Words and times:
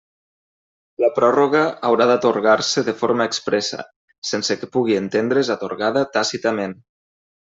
La 1.03 1.09
pròrroga 1.17 1.59
haurà 1.89 2.07
d'atorgar-se 2.11 2.83
de 2.89 2.95
forma 3.03 3.27
expressa, 3.31 3.85
sense 4.33 4.57
que 4.63 4.71
pugui 4.79 4.97
entendre's 5.03 5.53
atorgada 5.57 6.03
tàcitament. 6.17 6.75